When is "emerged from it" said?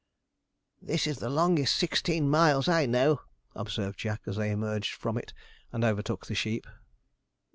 4.49-5.31